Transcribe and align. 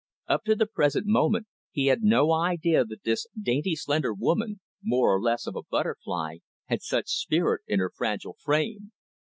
Up 0.27 0.43
to 0.45 0.55
the 0.55 0.65
present 0.65 1.05
moment 1.05 1.45
he 1.69 1.85
had 1.85 2.01
no 2.01 2.31
idea 2.31 2.83
that 2.83 3.03
this 3.03 3.27
dainty, 3.39 3.75
slender 3.75 4.15
woman, 4.15 4.59
more 4.81 5.15
or 5.15 5.21
less 5.21 5.45
of 5.45 5.55
a 5.55 5.61
butterfly, 5.61 6.37
had 6.65 6.81
such 6.81 7.05
spirit 7.07 7.61
in 7.67 7.77
her 7.77 7.91
fragile 7.95 8.35
frame. 8.41 8.93